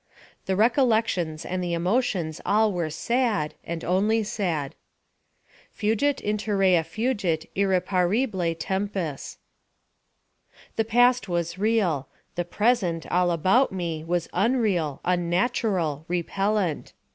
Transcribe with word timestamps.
The 0.47 0.55
recollections 0.55 1.45
and 1.45 1.63
the 1.63 1.73
emotions 1.75 2.41
all 2.43 2.73
were 2.73 2.89
sad, 2.89 3.53
and 3.63 3.83
only 3.85 4.23
sad. 4.23 4.73
Fugit, 5.73 6.19
interea 6.23 6.83
fugit 6.83 7.45
irreparabile 7.55 8.55
tempus. 8.57 9.37
The 10.75 10.85
past 10.85 11.29
was 11.29 11.59
real. 11.59 12.07
The 12.33 12.45
present, 12.45 13.05
all 13.11 13.29
about 13.29 13.71
me, 13.71 14.03
was 14.03 14.27
unreal, 14.33 15.01
unnatural, 15.05 16.05
repellant. 16.07 16.93